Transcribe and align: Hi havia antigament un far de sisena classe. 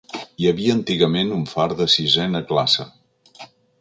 Hi 0.43 0.47
havia 0.51 0.75
antigament 0.77 1.33
un 1.35 1.43
far 1.51 1.67
de 1.83 1.87
sisena 1.97 2.43
classe. 2.53 2.87